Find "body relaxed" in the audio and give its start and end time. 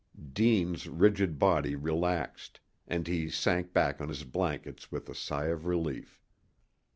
1.37-2.59